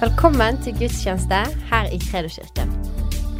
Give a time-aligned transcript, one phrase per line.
[0.00, 1.38] Velkommen til gudstjeneste
[1.68, 2.70] her i Kredoskirken.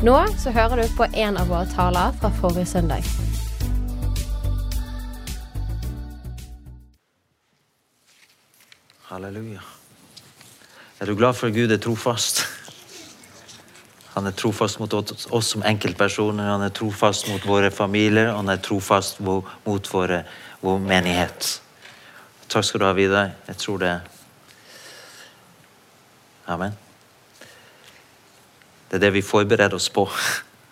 [0.05, 3.07] Nå så hører du på en av våre taler fra forrige søndag.
[9.09, 9.65] Halleluja.
[11.01, 12.45] Er du glad for at Gud er trofast?
[14.13, 18.61] Han er trofast mot oss som enkeltpersoner, han er trofast mot våre familier, han er
[18.61, 20.27] trofast mot våre,
[20.61, 21.55] vår menighet.
[22.53, 23.39] Takk skal du ha, Vidar.
[23.49, 24.01] Jeg tror det
[26.51, 26.73] Amen.
[28.91, 30.03] Det er det vi forbereder oss på.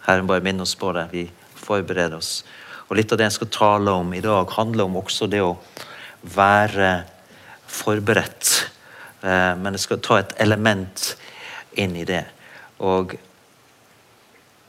[0.09, 1.05] Herren bare minner oss på det.
[1.12, 1.20] Vi
[1.55, 2.41] forbereder oss.
[2.88, 5.52] Og Litt av det jeg skal tale om i dag, handler om også det å
[6.34, 7.05] være
[7.70, 8.50] forberedt.
[9.22, 11.05] Eh, Men jeg skal ta et element
[11.78, 12.24] inn i det.
[12.83, 13.14] Og,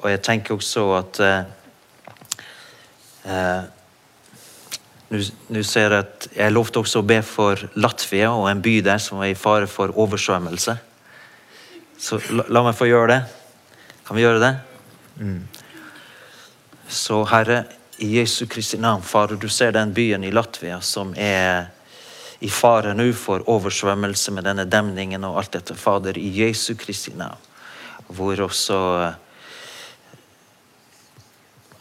[0.04, 1.42] og jeg tenker også at eh,
[3.26, 3.62] eh,
[5.10, 9.00] Nå ser jeg at jeg lovte også å be for Latvia og en by der
[9.02, 10.76] som var i fare for oversvømmelse.
[12.00, 13.20] Så la, la meg få gjøre det.
[14.08, 14.54] Kan vi gjøre det?
[16.90, 17.64] Så Herre,
[18.00, 21.68] i Jesu Kristi navn, Fader, du ser den byen i Latvia som er
[22.40, 25.76] i fare nå for oversvømmelse med denne demningen og alt dette.
[25.76, 27.48] Fader, i Jesu Kristi navn.
[28.08, 29.18] Hvor også eh,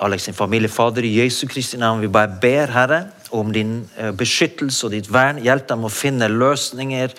[0.03, 0.69] Alex sin familie.
[0.69, 5.13] Fader, i Jesu Kristi navn, vi bare ber, Herre, om din eh, beskyttelse og ditt
[5.15, 5.39] vern.
[5.47, 7.15] Hjelp dem å finne løsninger,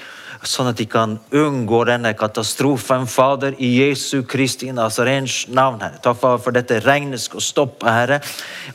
[0.47, 3.07] sånn at de kan unngå denne katastrofen.
[3.11, 5.99] Fader, i Jesu Kristi Nazarens navn, Herre.
[6.03, 8.21] Takk for, for dette regnet skal stoppe, Herre.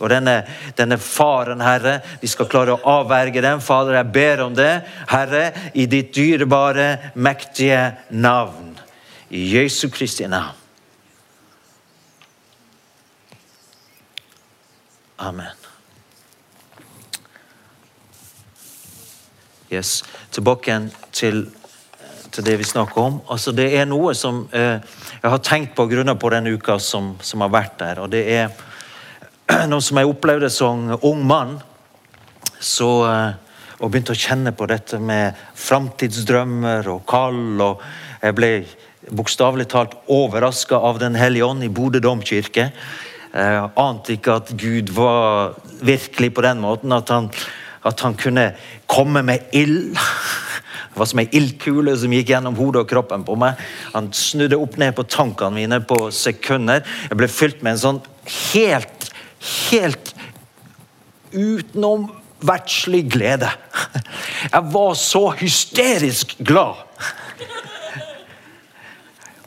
[0.00, 0.42] Og denne,
[0.76, 3.62] denne faren, Herre, vi skal klare å avverge den.
[3.64, 4.72] Fader, jeg ber om det,
[5.08, 8.74] Herre, i ditt dyrebare, mektige navn.
[9.32, 10.60] I Jesu Kristi navn.
[15.24, 15.54] Amen.
[19.72, 20.02] Yes.
[20.30, 21.44] Tilbake igjen til,
[22.34, 23.20] til det vi snakker om.
[23.30, 24.82] Altså, det er noe som eh,
[25.22, 28.02] jeg har tenkt på grunner på den uka som, som har vært der.
[28.04, 28.50] Og det er
[29.70, 31.56] noe som jeg opplevde som ung mann.
[32.58, 37.40] Så, eh, og begynte å kjenne på dette med framtidsdrømmer og kall.
[37.64, 37.84] Og
[38.20, 38.52] jeg ble
[39.14, 42.70] bokstavelig talt overraska av Den hellige ånd i Bodø domkirke.
[43.34, 47.32] Jeg ante ikke at Gud var virkelig på den måten at han,
[47.82, 48.52] at han kunne
[48.86, 49.96] komme med ild.
[50.94, 53.58] Det var som ei ildkule som gikk gjennom hodet og kroppen på meg.
[53.96, 56.84] Han snudde opp ned på tankene mine på sekunder.
[57.10, 57.98] Jeg ble fylt med en sånn
[58.54, 59.08] helt,
[59.72, 60.12] helt
[61.34, 63.50] utenomvertslig glede.
[64.46, 66.84] Jeg var så hysterisk glad.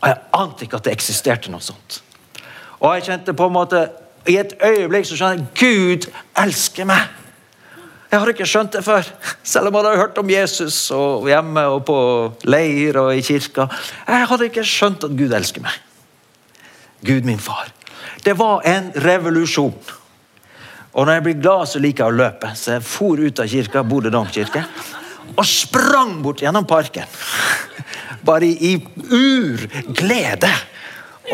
[0.02, 2.02] Og jeg ante ikke at det eksisterte noe sånt.
[2.82, 3.88] Og jeg kjente på en måte
[4.28, 6.10] I et øyeblikk så skjønner jeg Gud
[6.44, 7.08] elsker meg.
[8.08, 9.08] Jeg hadde ikke skjønt det før,
[9.44, 11.98] selv om jeg hadde hørt om Jesus og hjemme og på
[12.48, 13.68] leir og i kirka.
[14.08, 15.76] Jeg hadde ikke skjønt at Gud elsker meg.
[17.04, 17.68] Gud, min far.
[18.24, 19.76] Det var en revolusjon.
[20.98, 22.54] Og når jeg blir glad, så liker jeg å løpe.
[22.56, 24.64] Så jeg for ut av kirka, Bodø domkirke,
[25.36, 27.12] og sprang bort gjennom parken.
[28.26, 30.54] Bare i, i urglede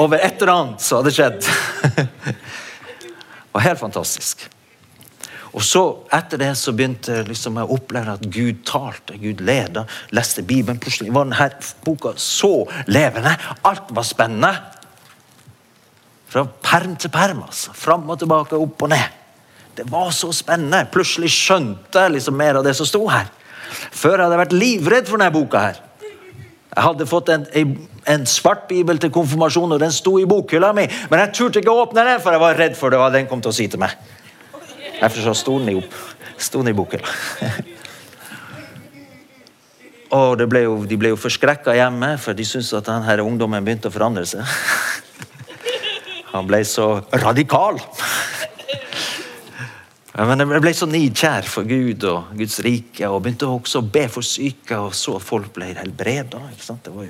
[0.01, 1.39] over et eller annet som hadde skjedd.
[3.53, 4.47] Det var helt fantastisk.
[5.53, 5.81] Og så
[6.13, 10.79] Etter det så begynte liksom jeg å oppleve at Gud talte, Gud leda, leste Bibelen.
[10.81, 11.49] Plutselig var denne
[11.85, 13.35] boka så levende.
[13.61, 14.53] Alt var spennende.
[16.33, 17.43] Fra perm til perm.
[17.45, 17.73] altså.
[17.77, 19.21] Fram og tilbake, opp og ned.
[19.77, 20.87] Det var så spennende.
[20.93, 23.29] Plutselig skjønte jeg liksom mer av det som sto her.
[23.93, 25.59] Før hadde jeg vært livredd for denne boka.
[25.69, 25.81] her.
[26.73, 27.45] Jeg hadde fått en,
[28.09, 30.87] en, svart bibel til konfirmasjon, og den sto i bokhylla mi.
[31.11, 33.29] Men jeg turte ikke å åpne den, for jeg var redd for det hva den
[33.29, 33.93] kom til å si til meg.
[35.03, 35.91] Derfor så sto den i, opp,
[36.39, 37.09] sto den i bokhylla.
[40.13, 43.65] Og det ble jo, De ble jo forskrekka hjemme, for de syntes at denne ungdommen
[43.65, 44.43] begynte å forandre seg.
[46.33, 47.81] Han ble så radikal.
[50.29, 54.05] Men Jeg ble så nidkjær for Gud og Guds rike og begynte også å be
[54.13, 54.77] for syke.
[54.77, 56.39] og så folk ble helbreda.
[56.53, 57.09] Det var,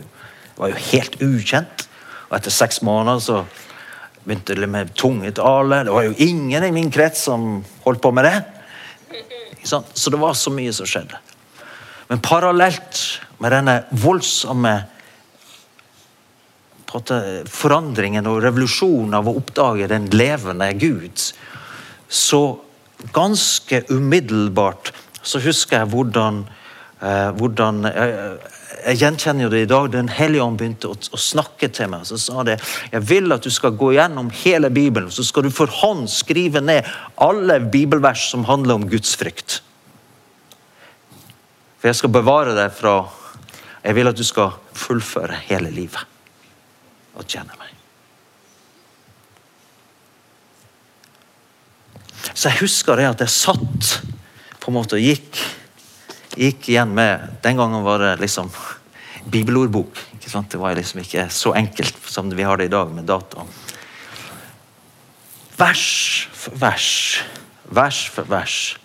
[0.57, 1.87] var jo helt ukjent.
[2.31, 3.43] Og etter seks måneder så
[4.23, 5.83] begynte med tungetale.
[5.83, 8.41] Det var jo ingen i min krets som holdt på med det.
[9.63, 11.19] Så det var så mye som skjedde.
[12.07, 12.99] Men parallelt
[13.39, 14.73] med denne voldsomme
[17.49, 21.23] forandringen og revolusjonen av å oppdage den levende Gud,
[22.07, 22.41] så
[23.15, 24.91] ganske umiddelbart
[25.23, 26.43] så husker jeg hvordan,
[27.01, 28.37] eh, hvordan eh,
[28.73, 29.89] Jeg gjenkjenner jo det i dag.
[29.93, 32.07] Den hellige ånd begynte å, å snakke til meg.
[32.09, 32.57] Så sa det
[32.91, 36.63] jeg vil at du skal gå gjennom hele Bibelen, så skal du for hånd skrive
[36.63, 36.87] ned
[37.21, 39.59] alle bibelvers som handler om Guds frykt.
[41.79, 43.01] For jeg skal bevare deg fra
[43.83, 46.07] Jeg vil at du skal fullføre hele livet
[47.19, 47.73] og tjene meg.
[52.31, 53.89] Så jeg husker det at jeg satt
[54.63, 55.41] på en måte og gikk,
[56.37, 58.49] gikk igjen med Den gangen var det liksom
[59.23, 59.99] bibelordbok.
[60.21, 63.45] Det var liksom ikke så enkelt som vi har det i dag med data.
[65.57, 67.23] Vers for vers,
[67.63, 68.77] vers for vers.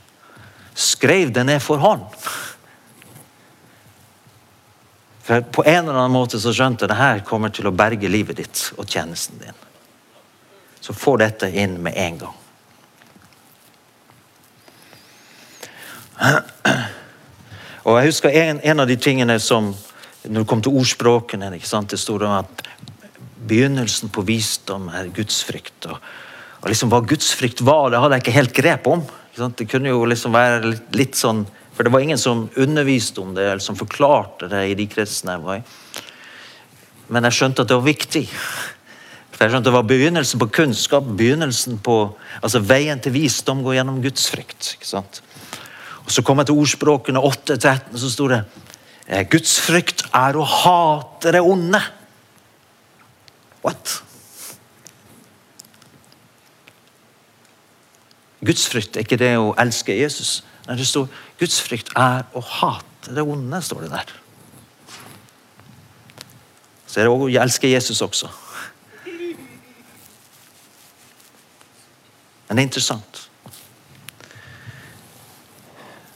[0.74, 2.04] Skrev det ned for hånd.
[5.22, 8.08] For På en eller annen måte så skjønte jeg det her kommer til å berge
[8.08, 9.64] livet ditt og tjenesten din.
[10.80, 12.36] Så få dette inn med en gang.
[17.88, 19.72] Og jeg husker en, en, av de tingene som
[20.28, 22.64] Når det kom til ordspråkene ikke sant, Det sto at
[23.48, 25.86] begynnelsen på visdom er gudsfrykt.
[25.88, 25.96] Og,
[26.60, 29.06] og liksom Hva gudsfrykt var, det hadde jeg ikke helt grep om.
[29.38, 33.32] Det kunne jo liksom være litt, litt, sånn For det var ingen som underviste om
[33.36, 36.02] det, eller som forklarte det i de kretsene jeg var i.
[37.08, 38.24] Men jeg skjønte at det var viktig.
[39.30, 41.96] For jeg skjønte Det var begynnelsen på kunnskap, begynnelsen på
[42.42, 44.74] altså Veien til visdom går gjennom gudsfrykt.
[44.76, 45.22] ikke sant?
[46.08, 48.44] Og Så kom jeg til ordspråkene 8-13, så sto det
[49.08, 51.80] «Eh, Guds frykt er å hate det onde.
[53.60, 53.98] What?
[58.40, 60.38] Guds frykt er ikke det å elske Jesus.
[60.64, 64.16] Nei, det står Guds frykt er å hate det onde, står det der.
[66.88, 68.32] Så er det å elske Jesus også.
[72.48, 73.27] Men det er interessant.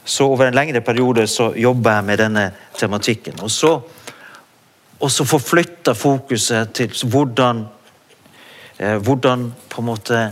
[0.05, 2.45] Så over en lengre periode så jobber jeg med denne
[2.77, 3.39] tematikken.
[3.43, 3.73] Og så,
[4.99, 7.65] og så forflytter fokuset til hvordan,
[8.79, 10.23] eh, hvordan på en måte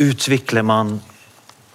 [0.00, 0.98] utvikler man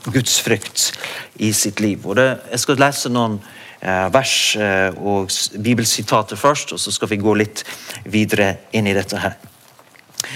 [0.04, 0.92] gudsfrykt
[1.36, 2.06] i sitt liv.
[2.06, 3.40] Og det, jeg skal lese noen
[3.82, 5.32] eh, vers eh, og
[5.64, 7.66] bibelsitater først, og så skal vi gå litt
[8.06, 9.40] videre inn i dette her.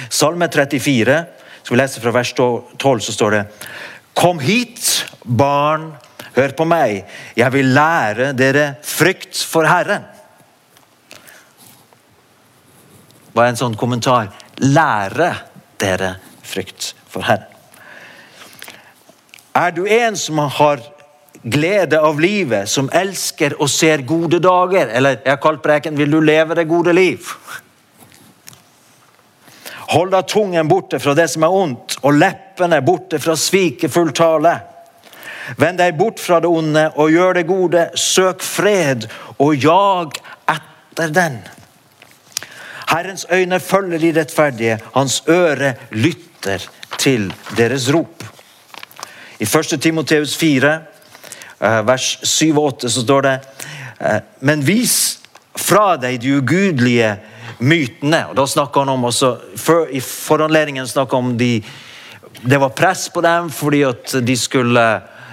[0.10, 1.20] Salme 34,
[1.62, 3.44] skal vi lese fra vers 12, så står det
[4.14, 5.92] Kom hit, barn
[6.34, 7.04] Hør på meg,
[7.38, 10.08] jeg vil lære dere frykt for Herren.
[13.34, 14.32] Hva er en sånn kommentar?
[14.62, 15.30] Lære
[15.82, 16.16] dere
[16.46, 17.50] frykt for Herren.
[19.54, 20.82] Er du en som har
[21.44, 24.90] glede av livet, som elsker og ser gode dager?
[24.90, 27.38] Eller jeg har kalt preken 'Vil du leve det gode liv'?
[29.94, 34.60] Hold da tungen borte fra det som er ondt, og leppene borte fra svikefull tale.
[35.58, 37.88] Vend deg bort fra det onde og gjør det gode.
[38.00, 39.08] Søk fred
[39.38, 40.20] og jag
[40.50, 41.42] etter den.
[42.94, 46.62] Herrens øyne følger de rettferdige, hans øre lytter
[46.98, 48.24] til deres rop.
[49.40, 49.82] I 1.
[49.82, 50.74] Timoteus 4,
[51.62, 53.40] eh, vers 7 og 8, så står det
[54.00, 55.20] eh, Men vis
[55.58, 57.16] fra deg de ugudelige
[57.60, 58.26] mytene.
[58.30, 61.64] og Da snakker han om også, for, I foranledningen snakker han om de,
[62.42, 64.86] det var press på dem fordi at de skulle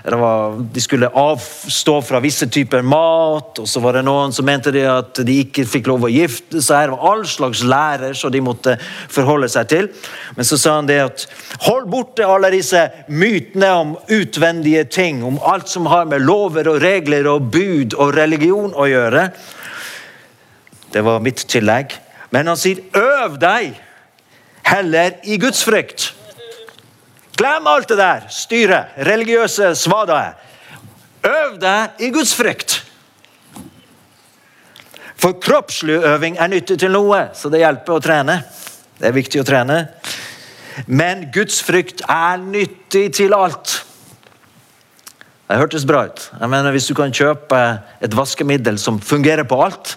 [0.04, 4.72] var, de skulle avstå fra visse typer mat, og så var det noen som mente
[4.72, 6.88] de at de ikke fikk lov å gifte seg.
[6.88, 8.76] Det var all slags lærer som de måtte
[9.12, 9.90] forholde seg til.
[10.38, 11.26] Men så sa han det at
[11.66, 16.80] hold borte alle disse mytene om utvendige ting, om alt som har med lover og
[16.82, 19.28] regler og bud og religion å gjøre.
[20.90, 21.92] Det var mitt tillegg.
[22.30, 23.76] Men han sier øv deg
[24.70, 26.12] heller i Guds frykt.
[27.40, 30.34] Glem alt det der styret, religiøse svadaer.
[31.24, 32.74] Øv deg i Guds frykt.
[35.20, 38.36] For kroppslig øving er nyttig til noe, så det hjelper å trene.
[39.00, 39.78] Det er viktig å trene.
[40.84, 43.78] Men Guds frykt er nyttig til alt.
[45.48, 46.26] Det hørtes bra ut.
[46.40, 49.96] Jeg mener, Hvis du kan kjøpe et vaskemiddel som fungerer på alt,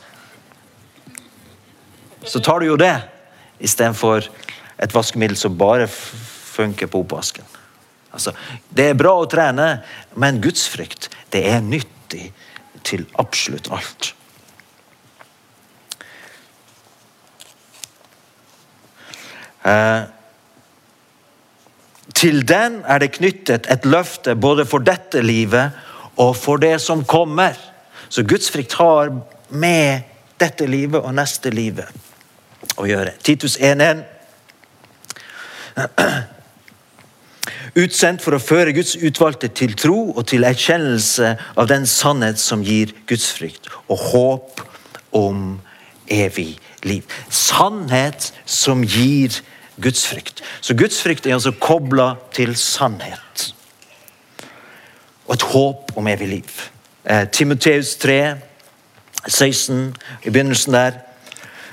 [2.23, 2.95] så tar du jo det
[3.59, 4.31] istedenfor
[4.79, 5.87] et vaskemiddel som bare
[6.53, 7.45] funker på oppvasken.
[8.13, 8.33] Altså,
[8.69, 9.67] det er bra å trene,
[10.21, 12.27] men gudsfrykt det er nyttig
[12.85, 14.13] til absolutt alt.
[19.63, 20.03] Eh,
[22.13, 25.71] til den er det knyttet et løfte både for dette livet
[26.21, 27.57] og for det som kommer.
[28.09, 29.09] Så gudsfrykt har
[29.49, 30.03] med
[30.39, 31.87] dette livet og neste livet
[32.77, 33.15] å gjøre.
[33.23, 34.03] Titus 1.1
[37.75, 42.63] Utsendt for å føre Guds utvalgte til tro og til erkjennelse av den sannhet som
[42.63, 44.63] gir gudsfrykt og håp
[45.17, 45.57] om
[46.11, 46.53] evig
[46.85, 47.03] liv.
[47.29, 49.41] Sannhet som gir
[49.81, 50.43] gudsfrykt.
[50.61, 53.49] Så gudsfrykt er altså kobla til sannhet.
[55.27, 56.61] Og et håp om evig liv.
[57.09, 58.35] Eh, Timoteus 3,
[59.27, 61.01] 16, i begynnelsen der.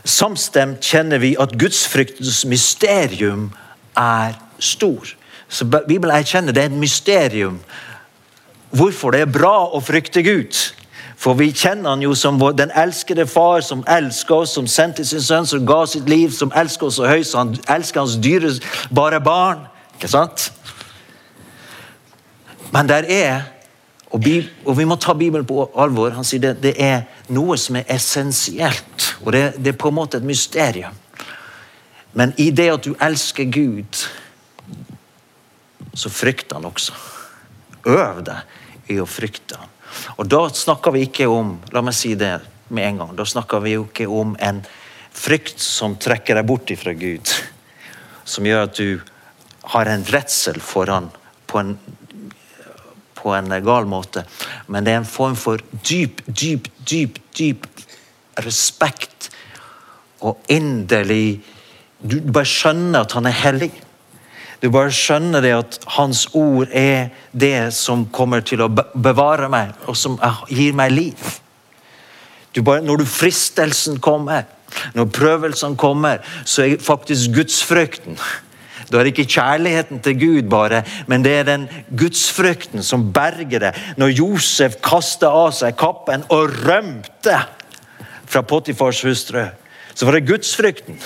[0.04, 3.50] Samstemt kjenner vi at gudsfryktens mysterium
[3.96, 5.19] er stor.
[5.50, 7.59] Så Bibelen erkjenner det er et mysterium.
[8.71, 10.54] Hvorfor det er bra å frykte Gud.
[11.21, 15.21] For vi kjenner han jo som den elskede far som elsker oss, som sendte sin
[15.21, 19.21] sønn, som ga sitt liv, som elsker oss så høyt, så han elsker hans dyrebare
[19.21, 19.66] barn.
[19.99, 20.47] Ikke sant?
[22.73, 23.42] Men der er
[24.11, 24.25] og,
[24.76, 26.11] vi må ta Bibelen på alvor.
[26.11, 29.12] Han sier det, det er noe som er essensielt.
[29.23, 30.97] Og det, det, er på en måte et mysterium.
[32.12, 34.00] Men i det at du elsker Gud,
[35.94, 36.94] så frykter han også.
[37.90, 39.70] Øv deg i å frykte han.
[40.18, 42.37] Og da snakker vi ikke om la meg si det
[42.70, 44.61] med en gang, da snakker vi jo ikke om en
[45.11, 47.32] frykt som trekker deg bort ifra Gud.
[48.25, 49.00] Som gjør at du
[49.75, 51.11] har en redsel for han
[51.50, 51.75] på en
[53.20, 54.25] på en gal måte.
[54.66, 57.66] Men det er en form for dyp, dyp, dyp, dyp
[58.40, 59.30] respekt
[60.25, 61.40] og inderlig
[62.00, 63.68] Du bare skjønner at han er hellig.
[64.61, 69.73] Du bare skjønner det at hans ord er det som kommer til å bevare meg,
[69.88, 70.19] og som
[70.52, 71.38] gir meg liv.
[72.55, 74.45] Du bare, når du fristelsen kommer,
[74.95, 78.19] når prøvelsen kommer, så er faktisk gudsfrykten
[78.90, 83.62] da er det ikke kjærligheten til Gud bare, men det er den gudsfrykten som berger
[83.62, 83.73] det.
[83.97, 87.37] Når Josef kastet av seg kappen og rømte
[88.31, 89.45] fra Potifars hustru,
[89.95, 90.99] så var det gudsfrykten.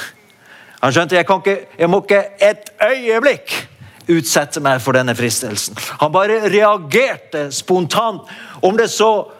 [0.85, 3.55] Han skjønte jeg, ikke, jeg må ikke et øyeblikk
[4.13, 5.79] utsette meg for denne fristelsen.
[6.03, 8.29] Han bare reagerte spontant.
[8.61, 9.31] Om det så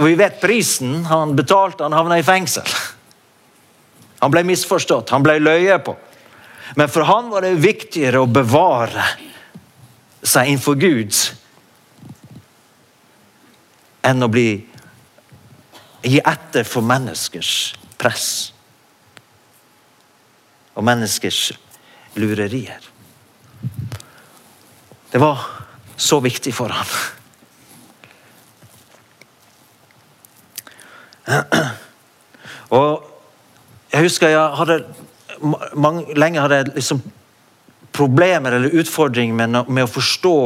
[0.00, 1.84] Og vi vet prisen han betalte.
[1.84, 2.66] Han havna i fengsel.
[4.22, 5.10] Han ble misforstått.
[5.12, 5.92] Han ble løyet på.
[6.74, 9.04] Men for han var det viktigere å bevare
[10.22, 11.12] seg innenfor Gud
[14.02, 14.48] enn å bli
[16.02, 17.52] gi etter for menneskers
[18.00, 18.51] press
[20.74, 21.52] og menneskers
[22.16, 22.80] lurerier.
[25.12, 25.38] Det var
[25.96, 26.86] så viktig for ham.
[32.72, 33.04] Og
[33.92, 34.84] jeg husker jeg hadde
[35.74, 37.02] mange, lenge hadde jeg liksom
[37.92, 40.36] problemer eller utfordringer med, med, å forstå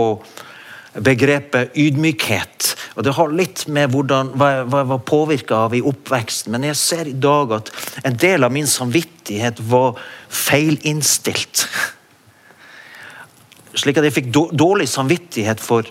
[1.06, 2.75] begrepet ydmykhet.
[2.96, 6.52] Og Det har litt med hvordan, hva jeg var påvirka av i oppveksten.
[6.54, 7.68] Men jeg ser i dag at
[8.08, 10.00] en del av min samvittighet var
[10.32, 11.66] feilinnstilt.
[13.76, 15.84] Slik at jeg fikk dårlig samvittighet for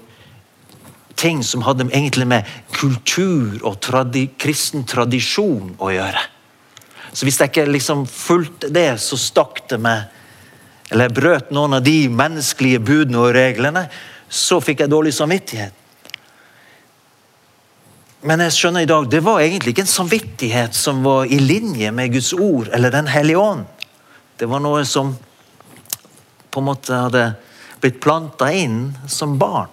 [1.16, 6.26] ting som hadde egentlig med kultur og tradi kristen tradisjon å gjøre.
[7.14, 10.12] Så hvis jeg ikke liksom fulgte det, så stakk det meg
[10.94, 13.88] Eller brøt noen av de menneskelige budene og reglene,
[14.30, 15.74] så fikk jeg dårlig samvittighet.
[18.26, 21.92] Men jeg skjønner i dag, det var egentlig ikke en samvittighet som var i linje
[21.94, 23.66] med Guds ord eller Den hellige ånd.
[24.40, 25.14] Det var noe som
[26.50, 27.28] på en måte hadde
[27.84, 29.70] blitt planta inn som barn.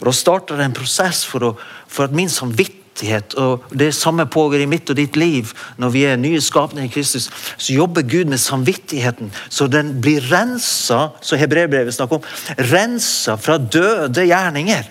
[0.00, 1.52] Og Da starta det en prosess for, å,
[1.90, 6.00] for at min samvittighet og Det samme pågår i mitt og ditt liv når vi
[6.08, 7.28] er nye skapninger i Kristus.
[7.54, 12.26] Så jobber Gud med samvittigheten, så den blir rensa, som hebreerbrevet snakker om,
[12.72, 14.88] rensa fra døde gjerninger.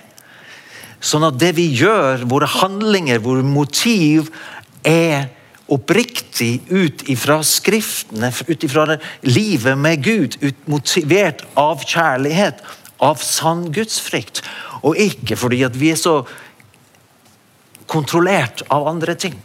[1.03, 4.31] Sånn at det vi gjør, våre handlinger, våre motiv,
[4.87, 5.29] er
[5.67, 12.63] oppriktig ut ifra Skriftene, ut ifra livet med Gud, motivert av kjærlighet,
[13.03, 14.41] av sann gudsfrykt.
[14.81, 16.21] Og ikke fordi at vi er så
[17.87, 19.37] kontrollert av andre ting.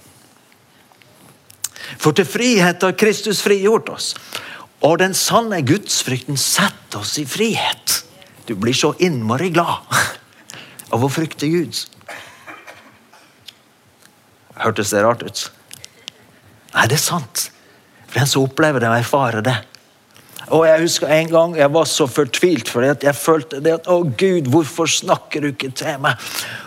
[1.99, 4.13] For til frihet har Kristus frigjort oss.
[4.83, 8.01] Og den sanne gudsfrykten setter oss i frihet.
[8.49, 9.87] Du blir så innmari glad
[10.93, 11.83] av å frykte Gud.
[14.63, 15.45] Hørtes det rart ut?
[16.73, 17.49] Nei, det er sant.
[18.07, 19.59] For den som opplever det og erfarer det,
[20.53, 23.87] og Jeg husker en gang jeg var så fortvilt fordi at jeg følte det at
[23.89, 26.19] Å, Gud, hvorfor snakker du ikke til meg?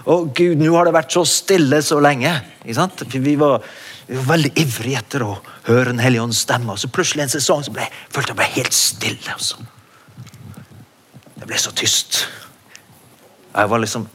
[0.08, 2.32] Å, Gud, nå har det vært så stille så lenge.
[2.64, 3.04] Ikke sant?
[3.12, 3.62] Vi var,
[4.08, 5.36] vi var veldig ivrige etter å
[5.68, 6.74] høre Den hellige ånds stemme.
[6.74, 9.36] Og så plutselig en sesong så ble, følte jeg ble helt stille.
[9.36, 9.62] Altså.
[11.36, 12.24] Det ble så tyst.
[13.56, 14.08] Jeg var liksom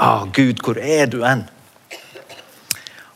[0.00, 1.44] Å, Gud, hvor er du hen?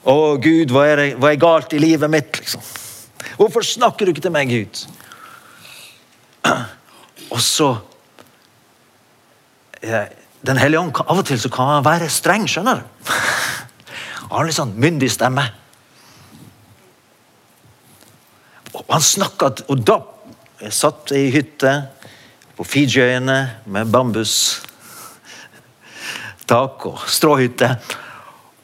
[0.05, 2.37] Å, Gud, hva er, det, hva er galt i livet mitt?
[2.37, 2.61] liksom?
[3.39, 4.83] Hvorfor snakker du ikke til meg, Gud?
[7.33, 7.71] Og så
[10.45, 13.13] Den hellige ånd, Av og til så kan han være streng, skjønner du.
[14.29, 15.45] Han har litt sånn myndig stemme.
[18.75, 20.01] Og han snakka Og da
[20.61, 21.73] Jeg satt i hytte
[22.55, 24.25] på Fijiøyene med med
[26.45, 27.77] bambustak og stråhytte.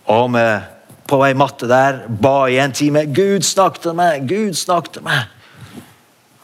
[0.06, 0.62] Og med
[1.06, 3.06] på ei matte der, ba i en time.
[3.06, 4.28] Gud snakk til meg!
[4.28, 5.28] Gud snakk til meg!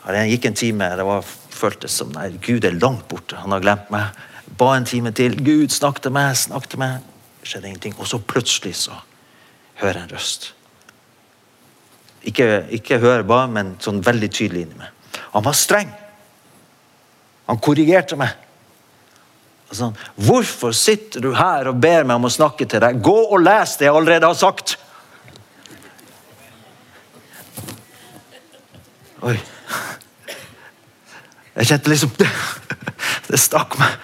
[0.05, 0.97] Og Det gikk en time.
[0.97, 3.37] Det var, føltes som nei, Gud er langt borte.
[3.37, 4.11] Han har glemt meg.
[4.59, 5.37] Ba en time til.
[5.37, 7.03] Gud, snakk til meg, snakk til meg.
[7.43, 7.95] Skjedde ingenting.
[7.99, 8.95] Og så plutselig så
[9.81, 10.53] hører jeg en røst.
[12.27, 14.91] Ikke, ikke hør bare, men sånn veldig tydelig inni meg.
[15.35, 15.91] Han var streng.
[17.47, 18.35] Han korrigerte meg.
[19.75, 23.01] Sånn, Hvorfor sitter du her og ber meg om å snakke til deg?
[23.03, 24.77] Gå og les det jeg allerede har sagt!
[29.27, 29.35] Oi.
[31.57, 32.29] Jeg kjente liksom Det,
[33.31, 33.97] det stakk meg.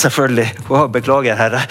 [0.00, 0.48] Selvfølgelig.
[0.72, 1.62] Å, beklager, Herre.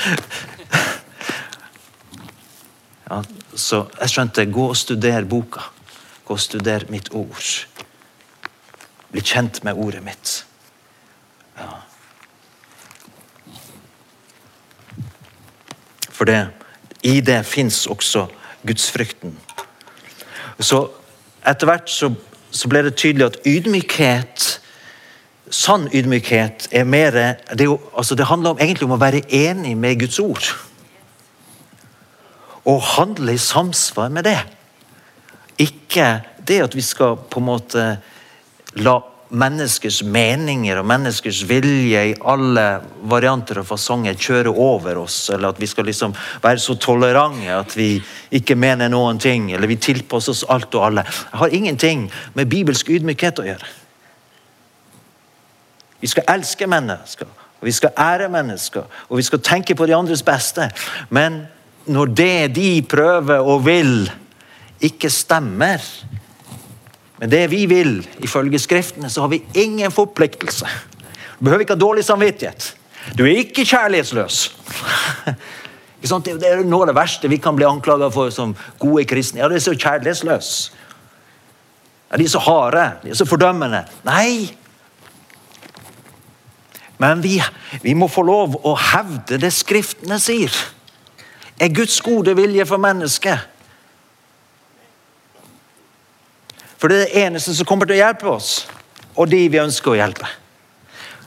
[3.10, 3.24] Ja,
[3.58, 5.66] så jeg skjønte gå og studer boka.
[6.28, 7.48] Gå og studer mitt ord.
[9.10, 10.36] Bli kjent med ordet mitt.
[16.20, 16.50] For det,
[17.08, 18.26] i det fins også
[18.68, 19.38] gudsfrykten.
[20.60, 20.82] Så
[21.48, 22.10] etter hvert så,
[22.52, 24.56] så ble det tydelig at ydmykhet
[25.50, 27.16] Sann ydmykhet er mer
[27.58, 30.46] det, jo, altså det handler om, egentlig om å være enig med Guds ord.
[32.70, 34.38] Og handle i samsvar med det.
[35.58, 37.86] Ikke det at vi skal på en måte
[38.78, 39.00] la
[39.30, 42.64] menneskers meninger og menneskers vilje i alle
[43.10, 47.76] varianter og fasonger kjører over oss, eller at vi skal liksom være så tolerante at
[47.78, 47.92] vi
[48.40, 51.06] ikke mener noen ting, eller vi tilpasser oss alt og alle.
[51.06, 53.70] Det har ingenting med bibelsk ydmykhet å gjøre.
[56.00, 59.98] Vi skal elske mennesker, og vi skal ære mennesker, og vi skal tenke på de
[59.98, 60.70] andres beste.
[61.10, 61.44] Men
[61.86, 64.10] når det de prøver og vil,
[64.80, 65.84] ikke stemmer
[67.20, 70.68] med det vi vil, ifølge Skriftene, så har vi ingen forpliktelse.
[71.40, 72.76] Du behøver ikke ha dårlig samvittighet.
[73.18, 74.44] Du er ikke kjærlighetsløs.
[76.00, 79.42] Det er noe av det verste vi kan bli anklaga for som gode kristne.
[79.42, 80.72] Ja, de er så kjærlighetsløse.
[82.16, 82.86] De er så harde.
[83.04, 83.82] De er så fordømmende.
[84.08, 84.48] Nei,
[87.00, 87.38] men vi,
[87.82, 90.52] vi, må få lov å hevde det Skriftene sier.
[91.60, 93.48] Er Guds gode vilje for mennesket.
[96.80, 98.54] For det er det eneste som kommer til å hjelpe oss,
[99.20, 100.30] og de vi ønsker å hjelpe.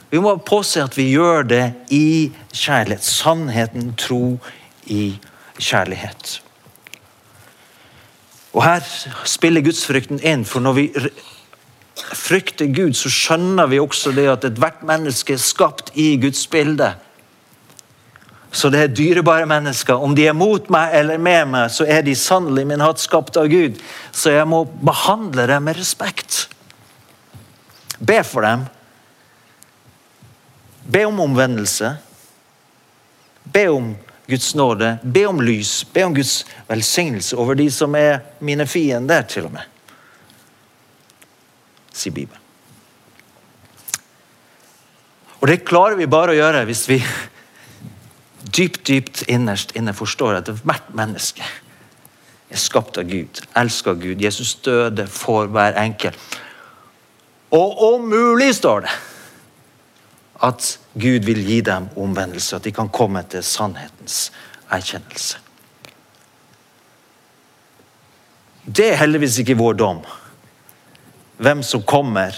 [0.09, 1.63] Vi må påse at vi gjør det
[1.93, 3.05] i kjærlighet.
[3.05, 4.37] Sannheten, tro
[4.89, 5.15] i
[5.57, 6.39] kjærlighet.
[8.53, 8.83] Og Her
[9.25, 10.87] spiller gudsfrykten inn, for når vi
[12.13, 16.93] frykter Gud, så skjønner vi også det at ethvert menneske er skapt i Guds bilde.
[18.53, 19.97] Så det er dyrebare mennesker.
[19.97, 23.37] Om de er mot meg eller med meg, så er de sannelig min hatt skapt
[23.41, 23.81] av Gud.
[24.13, 26.45] Så jeg må behandle dem med respekt.
[27.97, 28.67] Be for dem.
[30.85, 31.95] Be om omvendelse.
[33.43, 33.93] Be om
[34.29, 34.97] Guds nåde.
[35.03, 35.81] Be om lys.
[35.93, 39.73] Be om Guds velsignelse over de som er mine fiender, til og med
[41.93, 42.41] sier Bibelen.
[45.41, 46.99] Og det klarer vi bare å gjøre hvis vi
[48.43, 51.45] dypt, dypt innerst inne forstår at hvert menneske
[52.53, 54.21] er skapt av Gud, elsker Gud.
[54.21, 56.15] Jesus døde for hver enkel.
[57.53, 58.93] Og om mulig, står det,
[60.43, 64.31] at Gud vil gi dem omvendelse, at de kan komme til sannhetens
[64.73, 65.39] erkjennelse.
[68.63, 70.03] Det er heldigvis ikke vår dom
[71.43, 72.35] hvem som kommer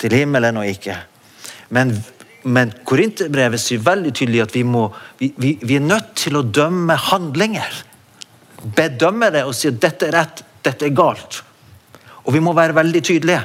[0.00, 0.96] til himmelen og ikke.
[1.74, 1.92] Men,
[2.44, 4.86] men Korinterbrevet sier veldig tydelig at vi, må,
[5.20, 7.80] vi, vi, vi, er nødt til å dømme handlinger.
[8.76, 11.40] Bedømme det og si at dette er rett, dette er galt.
[12.24, 13.42] Og vi må være veldig tydelige.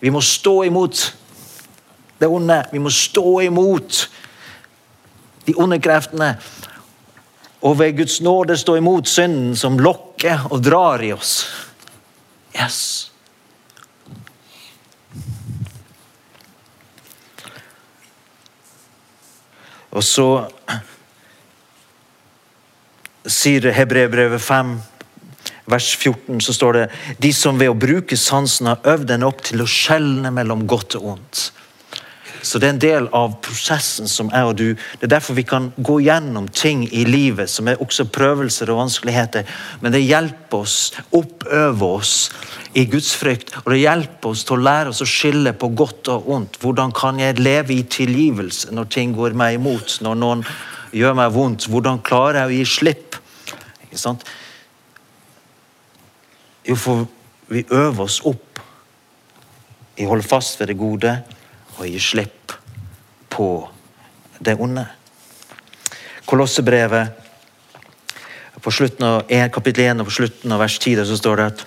[0.00, 1.02] Vi må stå imot
[2.20, 2.60] det onde.
[2.72, 4.04] Vi må stå imot
[5.46, 6.34] de onde kreftene.
[7.64, 11.38] Og ved Guds nåde stå imot synden som lokker og drar i oss.
[12.56, 13.05] Yes.
[19.96, 20.28] Og så
[23.26, 24.76] sier Hebreerbrevet 5,
[25.66, 26.86] vers 14, så står det
[27.22, 30.98] de som ved å bruke sansen har øvd den opp til å skjelne mellom godt
[31.00, 31.48] og ondt.
[32.46, 35.42] Så det er en del av prosessen som jeg og du Det er derfor vi
[35.46, 39.46] kan gå gjennom ting i livet som er også prøvelser og vanskeligheter.
[39.80, 42.14] Men det hjelper oss, oppøver oss
[42.78, 43.50] i Guds frykt.
[43.64, 46.60] Og det hjelper oss til å lære oss å skille på godt og ondt.
[46.62, 49.98] Hvordan kan jeg leve i tilgivelse når ting går meg imot?
[50.06, 50.46] Når noen
[50.94, 51.66] gjør meg vondt?
[51.72, 53.18] Hvordan klarer jeg å gi slipp?
[53.88, 54.26] Ikke sant?
[56.66, 57.06] Jo, for
[57.50, 58.62] vi øver oss opp
[59.96, 61.12] i å holde fast ved det gode
[61.76, 62.52] og gi slipp
[63.32, 63.48] på
[64.40, 64.86] det onde.
[66.26, 67.22] Kolossebrevet
[68.62, 71.60] på slutten av kapittel 1 og på slutten av vers 10 så står det at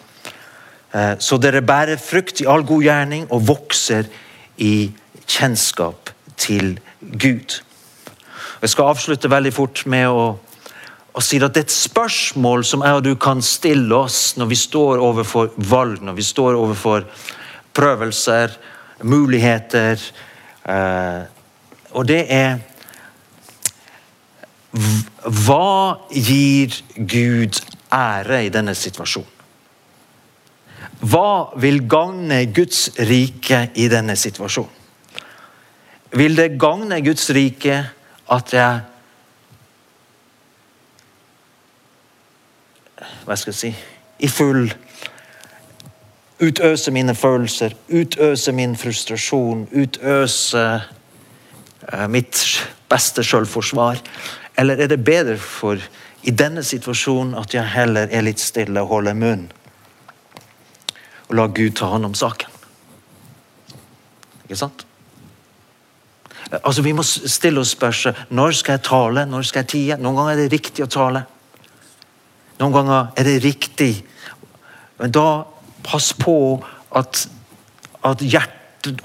[0.91, 4.09] eh, så dere bærer frukt i all god gjerning og vokser
[4.59, 4.91] i
[5.29, 7.61] kjennskap til Gud.
[8.59, 10.25] Jeg skal avslutte veldig fort med å,
[11.13, 14.51] å si at det er et spørsmål som jeg og du kan stille oss når
[14.51, 17.07] vi står overfor valg, når vi står overfor
[17.77, 18.57] prøvelser,
[19.01, 20.01] muligheter.
[20.65, 21.21] Eh,
[21.91, 22.59] og det er
[25.25, 27.57] Hva gir Gud
[27.91, 29.35] ære i denne situasjonen?
[30.99, 34.75] Hva vil gagne Guds rike i denne situasjonen?
[36.11, 37.79] Vil det gagne Guds rike
[38.29, 38.79] at jeg
[43.25, 43.69] Hva skal jeg si
[44.25, 44.65] I full
[46.39, 50.61] Utøse mine følelser, utøse min frustrasjon, utøse
[51.93, 52.43] uh, mitt
[52.89, 53.99] beste selvforsvar?
[54.57, 55.77] Eller er det bedre for
[56.23, 59.49] i denne situasjonen at jeg heller er litt stille og holder munn?
[61.27, 62.55] Og la Gud ta hånd om saken?
[64.43, 64.85] Ikke sant?
[66.63, 69.97] Altså, Vi må stille oss spørsmål når skal jeg tale, når skal jeg tie.
[69.97, 71.23] Noen ganger er det riktig å tale.
[72.59, 73.93] Noen ganger er det riktig.
[74.99, 75.27] Men da
[75.89, 76.37] pass på
[76.95, 77.25] at,
[78.05, 78.59] at hjertet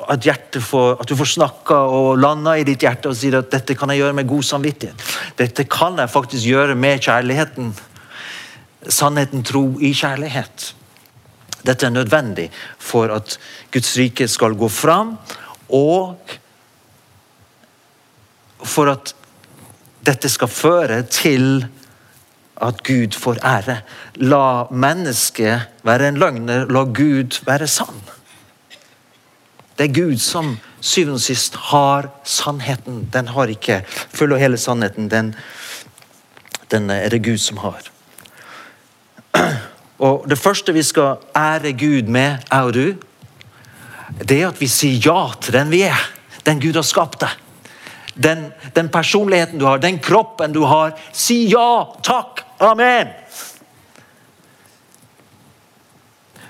[0.07, 3.75] at, får, at du får snakka og landa i ditt hjerte og sier at dette
[3.75, 5.03] kan jeg gjøre med god samvittighet.
[5.41, 7.73] Dette kan jeg faktisk gjøre med kjærligheten.
[8.87, 10.71] Sannheten tro i kjærlighet.
[11.65, 13.39] Dette er nødvendig for at
[13.73, 15.17] Guds rike skal gå fram,
[15.73, 16.21] og
[18.65, 19.15] for at
[20.05, 21.65] dette skal føre til
[22.63, 23.81] at Gud får ære.
[24.17, 28.03] La mennesket være en løgner, la Gud være sann.
[29.79, 33.09] Det er Gud som syvende og sist har sannheten.
[33.13, 35.11] Den har ikke full og hele sannheten.
[35.11, 35.35] Den,
[36.71, 37.83] den er det Gud som har.
[39.99, 42.95] Og Det første vi skal ære Gud med, jeg og du,
[44.29, 46.11] det er at vi sier ja til den vi er.
[46.47, 47.44] Den Gud har skapt deg
[48.15, 50.95] den, den personligheten du har, den kroppen du har.
[51.13, 53.11] Si ja, takk, amen!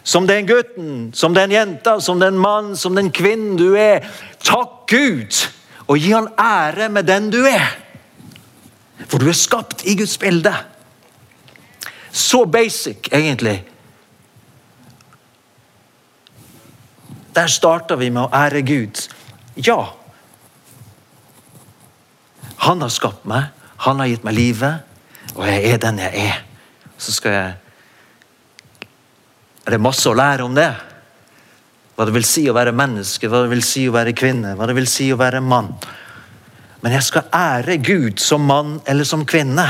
[0.05, 4.05] Som den gutten, som den jenta, som den mann, som den kvinnen du er.
[4.45, 5.47] Takk Gud,
[5.89, 7.73] og gi han ære med den du er.
[9.09, 10.53] For du er skapt i Guds bilde.
[12.13, 13.65] Så basic, egentlig.
[17.35, 19.01] Der starter vi med å ære Gud.
[19.57, 19.89] Ja,
[22.65, 23.53] han har skapt meg,
[23.85, 24.85] han har gitt meg livet,
[25.35, 26.43] og jeg er den jeg er.
[26.99, 27.53] Så skal jeg
[29.65, 30.69] Er det masse å lære om det?
[31.97, 34.67] Hva det vil si å være menneske, hva det vil si å være kvinne, hva
[34.69, 35.71] det vil si å være mann.
[36.85, 39.65] Men jeg skal ære Gud som mann eller som kvinne.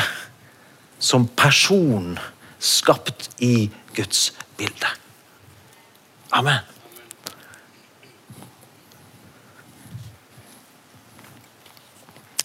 [0.99, 2.17] Som person
[2.59, 4.91] skapt i Guds bilde.
[6.35, 6.74] Amen.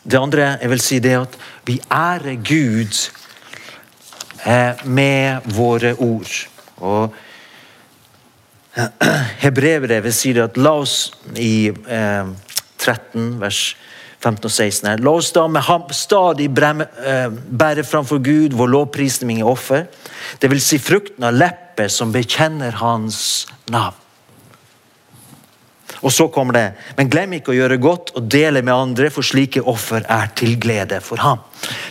[0.09, 1.35] Det andre jeg vil si det er at
[1.67, 2.95] vi ærer Gud
[4.45, 6.31] eh, med våre ord.
[6.81, 7.13] Og
[9.43, 10.95] Hebrevet sier at la oss
[11.37, 12.33] i eh,
[12.79, 13.61] 13 vers
[14.19, 15.05] 15 og 16 her.
[15.05, 19.87] La oss da med ham stadig eh, bære framfor Gud vår lovprisning i offer.
[20.41, 23.98] Det vil si frukten av lepper som bekjenner Hans navn.
[26.01, 26.65] Og så kommer det
[26.97, 30.55] Men glem ikke å gjøre godt og dele med andre, for slike offer er til
[30.61, 31.43] glede for ham.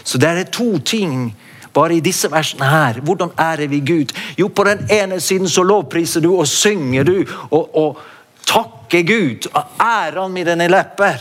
[0.04, 1.34] Så det er to ting
[1.74, 3.00] bare i disse versene her.
[3.04, 4.14] Hvordan ærer vi Gud?
[4.38, 7.16] Jo, på den ene siden så lovpriser du og synger du
[7.50, 8.00] og, og
[8.48, 9.50] takker Gud.
[9.52, 11.20] Og ærer han med dine lepper.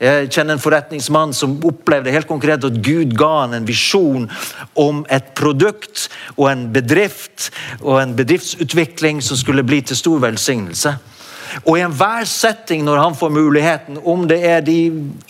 [0.00, 4.30] Jeg kjenner en forretningsmann som opplevde helt konkret at Gud ga han en visjon
[4.80, 6.06] om et produkt
[6.38, 7.50] og en bedrift
[7.82, 10.94] og en bedriftsutvikling som skulle bli til stor velsignelse.
[11.64, 14.78] Og i enhver setting når han får muligheten, om det er de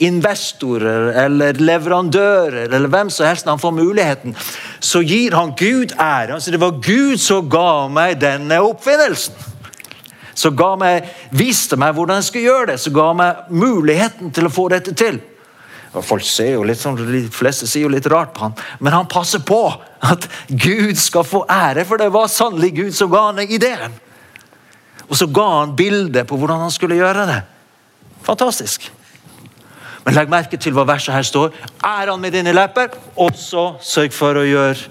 [0.05, 4.37] investorer eller leverandører eller hvem som helst, når han får muligheten,
[4.81, 6.35] så gir han Gud ære.
[6.37, 9.49] Altså, det var Gud som ga meg denne oppfinnelsen.
[10.41, 10.57] Som
[11.37, 14.95] viste meg hvordan jeg skulle gjøre det, som ga meg muligheten til å få dette
[14.97, 15.21] til.
[15.91, 18.95] Og folk ser jo litt sånn, De fleste sier jo litt rart på han, men
[18.95, 19.65] han passer på
[20.07, 23.99] at Gud skal få ære, for det var sannelig Gud som ga han ideen.
[25.11, 27.41] Og så ga han bildet på hvordan han skulle gjøre det.
[28.27, 28.87] Fantastisk.
[30.05, 31.53] Men legg merke til hva verset her står.
[31.85, 34.89] Er han med dine lepper, og så sørg for å gjøre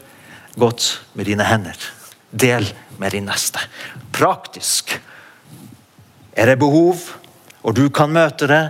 [0.59, 1.79] godt med dine hender.
[2.29, 2.67] Del
[2.99, 3.63] med din neste.
[4.13, 4.93] Praktisk.
[6.35, 7.01] Er det behov,
[7.63, 8.63] og du kan møte det,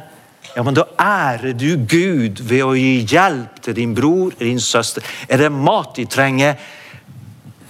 [0.55, 5.05] ja, men da ærer du Gud ved å gi hjelp til din bror din søster.
[5.29, 6.57] Er det mat de trenger,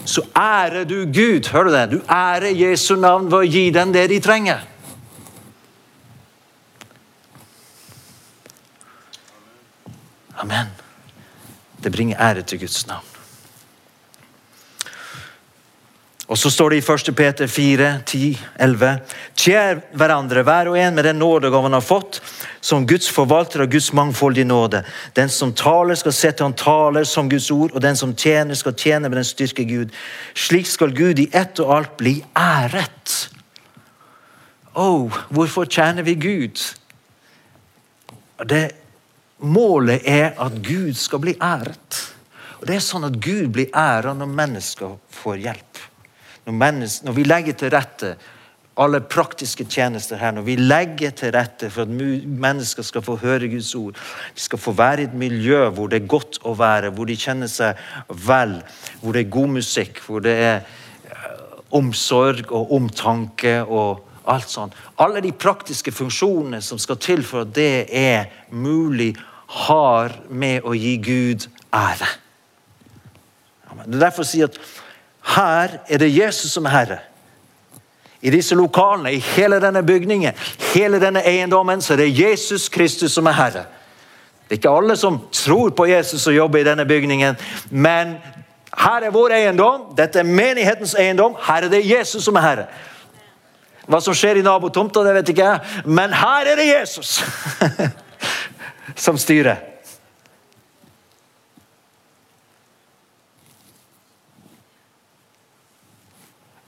[0.10, 1.52] så ærer du Gud.
[1.52, 1.92] Hører du det?
[1.92, 4.66] Du ærer Jesu navn ved å gi dem det de trenger.
[10.40, 10.74] Amen.
[11.84, 13.09] Det bringer ære til Guds navn.
[16.30, 17.16] Og så står det i 1.
[17.18, 18.90] Peter 4, 10, 11.
[19.34, 22.20] Tjer hverandre, hver og en med den nådegave han har fått,
[22.62, 24.84] som Guds forvalter av Guds mangfoldige nåde.
[25.18, 28.78] Den som taler, skal sette han taler som Guds ord, og den som tjener, skal
[28.78, 29.96] tjene med den styrke Gud.
[30.38, 33.18] Slik skal Gud i ett og alt bli æret.
[34.78, 36.62] Oh, hvorfor tjener vi Gud?
[38.46, 38.68] Det
[39.40, 42.00] Målet er at Gud skal bli æret.
[42.60, 45.89] Og Det er sånn at Gud blir æret når mennesker får hjelp.
[46.50, 48.16] Når, når, vi legger til rette
[48.80, 53.50] alle praktiske tjenester her, når vi legger til rette for at mennesker skal få høre
[53.52, 53.98] Guds ord,
[54.36, 57.18] de skal få være i et miljø hvor det er godt å være, hvor de
[57.20, 57.80] kjenner seg
[58.28, 58.60] vel,
[59.02, 60.62] hvor det er god musikk, hvor det er
[61.12, 61.34] eh,
[61.76, 64.78] omsorg og omtanke og alt sånt.
[65.02, 69.14] Alle de praktiske funksjonene som skal til for at det er mulig
[69.68, 72.10] har med å gi Gud ære.
[73.86, 74.60] Det er derfor jeg sier at
[75.36, 76.98] her er det Jesus som er herre.
[78.22, 80.36] I disse lokalene, i hele denne bygningen,
[80.74, 83.64] hele denne eiendommen, så er det Jesus Kristus som er herre.
[84.50, 87.38] Det er ikke alle som tror på Jesus og jobber i denne bygningen,
[87.70, 88.18] men
[88.80, 89.92] her er vår eiendom.
[89.98, 91.36] Dette er menighetens eiendom.
[91.48, 92.68] Her er det Jesus som er herre.
[93.90, 97.24] Hva som skjer i nabotomta, det vet ikke jeg, men her er det Jesus.
[99.06, 99.69] som styrer.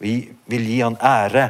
[0.01, 0.15] Vi
[0.49, 1.49] vil gi han ære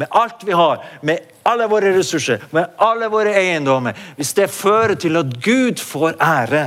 [0.00, 3.96] med alt vi har, med alle våre ressurser, med alle våre eiendommer.
[4.16, 6.62] Hvis det fører til at Gud får ære,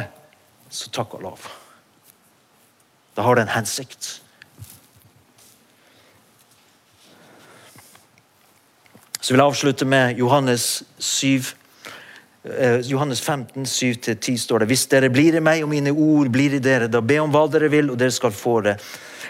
[0.70, 1.48] så takk og lov.
[3.18, 4.20] Da har det en hensikt.
[9.22, 11.54] Så vil jeg avslutte med Johannes 7.
[12.44, 16.58] Eh, Johannes 15, 7-10 står det Hvis dere blir i meg, og mine ord blir
[16.58, 18.76] i dere, da be om hva dere vil, og dere skal få det.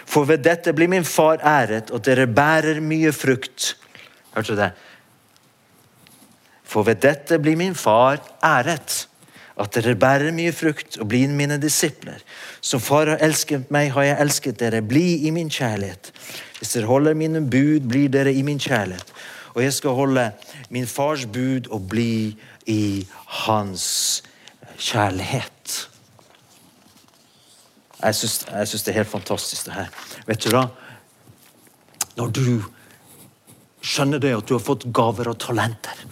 [0.06, 3.74] For ved dette blir min far æret, og dere bærer mye frukt.
[4.34, 4.70] Hørte du det?
[6.64, 9.06] For ved dette blir min far æret,
[9.60, 12.18] at dere bærer mye frukt og blir mine disipler.
[12.60, 14.82] Som far har elsket meg, har jeg elsket dere.
[14.82, 16.10] Bli i min kjærlighet.
[16.58, 19.12] Hvis dere holder mine bud, blir dere i min kjærlighet.
[19.54, 20.30] Og jeg skal holde
[20.74, 22.34] min fars bud og bli
[22.66, 23.06] i
[23.46, 24.22] hans
[24.78, 25.88] kjærlighet.
[28.04, 29.92] Jeg syns det er helt fantastisk, det her.
[30.28, 30.66] Vet du da?
[32.18, 32.48] Når du
[33.84, 36.04] skjønner det at du har fått gaver og talenter,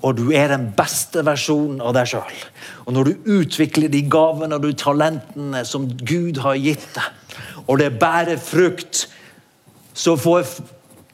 [0.00, 2.44] og du er den beste versjonen av deg sjøl,
[2.86, 7.82] og når du utvikler de gavene og de talentene som Gud har gitt deg, og
[7.82, 9.04] det bærer frukt,
[9.94, 10.46] så får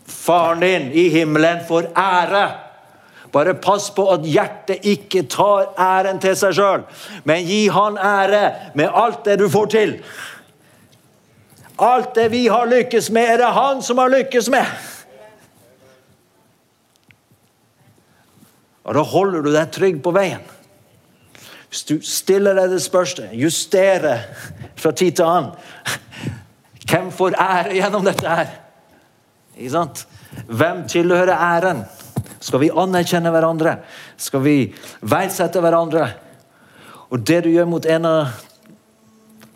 [0.06, 2.44] faren din i himmelen for ære
[3.36, 6.86] bare pass på at hjertet ikke tar æren til seg sjøl,
[7.28, 8.42] men gi han ære
[8.78, 9.96] med alt det du får til.
[11.76, 14.64] Alt det vi har lykkes med, er det han som har lykkes med.
[18.86, 20.44] Og Da holder du deg trygg på veien.
[21.68, 24.22] Hvis du stiller deg det spørsmålet, justerer
[24.78, 25.96] fra tid til annen
[26.86, 28.52] Hvem får ære gjennom dette her?
[29.56, 30.04] Ikke sant?
[30.46, 31.82] Hvem tilhører æren?
[32.46, 33.80] Skal vi anerkjenne hverandre?
[34.20, 34.56] Skal vi
[35.02, 36.06] verdsette hverandre?
[37.10, 38.44] Og det du gjør mot en av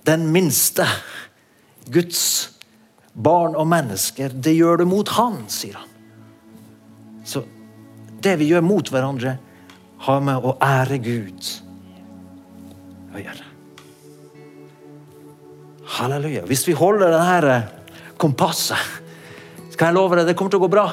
[0.08, 0.86] den minste
[1.90, 2.22] Guds
[3.12, 5.88] barn og mennesker, det gjør du mot han, sier han.
[7.26, 7.44] Så
[8.22, 9.36] det vi gjør mot hverandre,
[10.00, 11.50] har med å ære Gud
[13.12, 13.46] å gjøre.
[15.98, 16.46] Halleluja.
[16.48, 17.48] Hvis vi holder det her
[18.20, 18.98] kompasset,
[19.74, 20.86] skal jeg love deg, det kommer til å gå bra.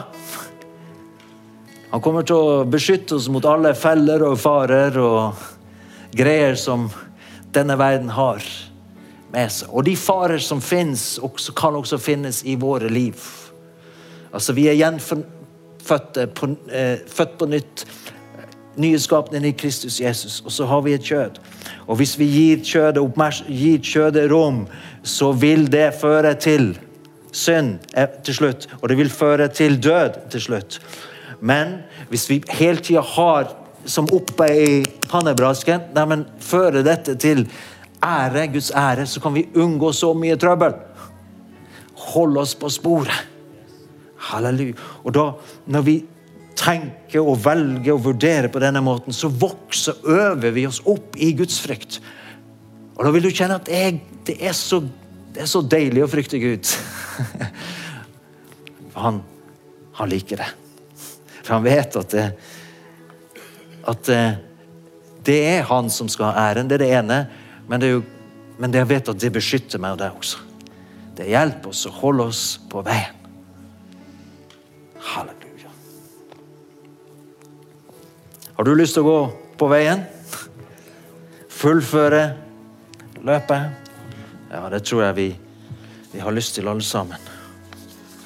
[1.91, 5.45] Han kommer til å beskytte oss mot alle feller og farer og
[6.17, 6.89] greier som
[7.55, 8.43] denne verden har
[9.31, 9.71] med seg.
[9.71, 11.15] Og de farer som finnes,
[11.55, 13.23] kan også finnes i våre liv.
[14.33, 17.85] Altså, vi er gjenfødt på, eh, født på nytt.
[18.77, 20.41] Nye skapninger i Kristus Jesus.
[20.45, 21.39] Og så har vi et kjød.
[21.87, 24.67] Og hvis vi gir kjødet, gir kjødet rom,
[25.03, 26.77] så vil det føre til
[27.31, 28.67] synd eh, til slutt.
[28.81, 30.79] Og det vil føre til død til slutt.
[31.39, 33.51] Men hvis vi hele tida har
[33.87, 34.69] som oppe i
[35.07, 37.45] pannebrasken Neimen, fører dette til
[38.03, 40.75] ære, Guds ære, så kan vi unngå så mye trøbbel.
[42.11, 43.25] Hold oss på sporet.
[44.29, 44.75] Halleluja.
[45.05, 45.25] Og da,
[45.71, 45.97] når vi
[46.57, 51.31] tenker og velger og vurderer på denne måten, så vokser øver vi oss opp i
[51.37, 51.99] Guds frykt.
[52.97, 54.81] Og da vil du kjenne at jeg, det, er så,
[55.33, 56.71] det er så deilig å frykte Gud.
[58.97, 59.19] Han,
[59.93, 60.47] han liker det.
[61.47, 62.25] For han vet at det,
[63.87, 64.09] at
[65.27, 66.67] det er han som skal ha æren.
[66.67, 67.19] Det er det ene.
[67.67, 68.03] Men, det er jo,
[68.59, 70.43] men jeg vet at det beskytter meg og deg også.
[71.15, 73.15] Det hjelper oss å holde oss på veien.
[75.07, 75.71] Halleluja.
[78.57, 79.19] Har du lyst til å gå
[79.57, 80.03] på veien?
[81.57, 82.21] Fullføre
[83.23, 83.87] løpet?
[84.51, 85.29] Ja, det tror jeg vi,
[86.11, 87.31] vi har lyst til, alle sammen.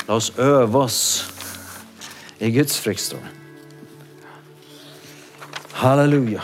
[0.10, 1.31] La oss øve oss
[2.42, 3.30] i Guds frykt, står det.
[5.82, 6.42] Halleluja.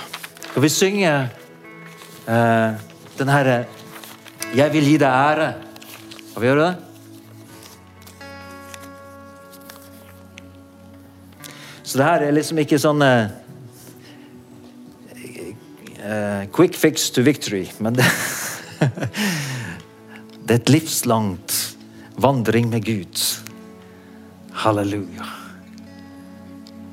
[0.52, 1.14] Skal vi synge
[2.28, 2.72] eh,
[3.18, 3.66] den herre
[4.56, 5.54] 'Jeg vil gi deg ære'?
[6.32, 6.76] Skal vi gjøre det?
[11.84, 13.28] Så det her er liksom ikke sånn uh,
[16.52, 18.06] quick fix to victory, men det,
[20.46, 21.78] det er et livslangt
[22.18, 23.24] vandring med Gud.
[24.52, 25.37] Halleluja.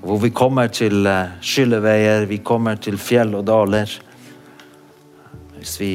[0.05, 3.89] Hvor vi kommer til uh, skylleveier, vi kommer til fjell og daler.
[5.57, 5.93] Hvis vi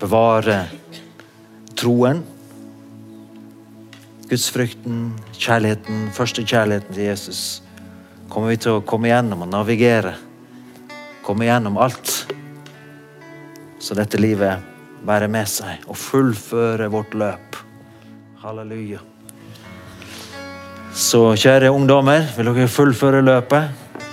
[0.00, 0.72] bevarer
[1.78, 2.24] troen
[4.30, 7.62] gudsfrykten, kjærligheten, første kjærligheten til Jesus,
[8.30, 10.16] kommer vi til å komme igjennom og navigere.
[11.26, 12.16] Komme igjennom alt.
[13.78, 14.66] Så dette livet
[15.06, 17.62] bærer med seg og fullføre vårt løp.
[18.42, 19.09] Halleluja.
[21.00, 23.70] Så kjære ungdommer, vil dere fullføre løpet?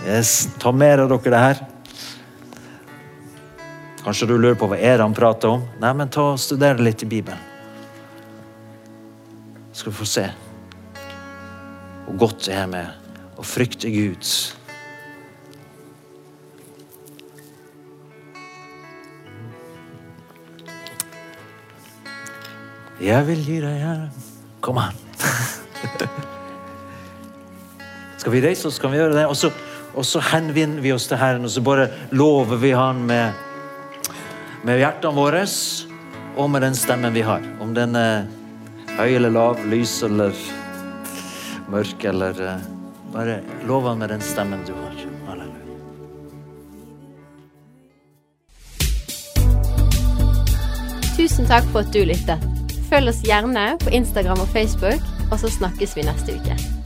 [0.07, 0.71] Yes, ta
[1.03, 1.59] av dere det her.
[4.05, 5.65] Kanskje du lurer på hva er det han prater om?
[5.81, 7.43] Nei, men ta og Studer litt i Bibelen
[9.77, 10.23] skal du få se
[12.07, 14.23] hvor godt det er med å frykte Gud.
[23.03, 24.09] Jeg vil gi deg ære
[24.65, 24.97] Kom an.
[28.27, 29.21] skal vi reise oss, kan vi gjøre det.
[29.23, 29.47] Og så,
[29.95, 33.31] og så henvinner vi oss til Herren, og så bare lover vi Han med,
[34.67, 35.45] med hjertene våre
[36.35, 37.45] og med den stemmen vi har.
[37.63, 38.27] Om den er
[38.97, 40.35] Høy eller lav, lys eller
[41.71, 42.67] mørk eller uh,
[43.13, 44.97] Bare lov han med den stemmen du har.
[51.15, 52.43] Tusen takk for at du lyttet.
[52.91, 56.76] Følg oss gjerne på Instagram og Facebook, og så snakkes vi neste uke.